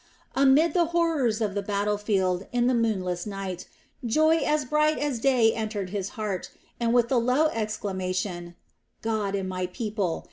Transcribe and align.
Amid 0.35 0.73
the 0.73 0.85
horrors 0.97 1.41
of 1.41 1.53
the 1.53 1.61
battle 1.61 1.99
field 1.99 2.47
in 2.51 2.65
the 2.65 2.73
moonless 2.73 3.27
night 3.27 3.67
joy 4.03 4.37
as 4.37 4.65
bright 4.65 4.97
as 4.97 5.19
day 5.19 5.53
entered 5.53 5.91
his 5.91 6.09
heart 6.17 6.49
and 6.79 6.91
with 6.91 7.07
the 7.09 7.19
low 7.19 7.49
exclamation: 7.49 8.55
"God 9.03 9.35
and 9.35 9.47
my 9.47 9.67
people!" 9.67 10.19